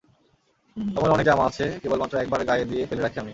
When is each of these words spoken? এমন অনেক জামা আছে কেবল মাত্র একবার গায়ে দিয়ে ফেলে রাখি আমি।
এমন 0.95 1.09
অনেক 1.11 1.25
জামা 1.25 1.43
আছে 1.49 1.65
কেবল 1.81 1.97
মাত্র 2.01 2.15
একবার 2.17 2.41
গায়ে 2.49 2.65
দিয়ে 2.65 2.83
ফেলে 2.89 3.01
রাখি 3.01 3.17
আমি। 3.19 3.29